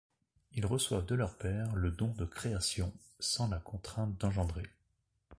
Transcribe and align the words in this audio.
Ils 0.55 0.65
reçoivent 0.65 1.05
de 1.05 1.13
leur 1.13 1.37
père 1.37 1.75
le 1.75 1.91
don 1.91 2.07
de 2.17 2.25
création, 2.25 2.91
sans 3.19 3.49
la 3.49 3.59
contrainte 3.59 4.17
d'engendrer. 4.19 4.65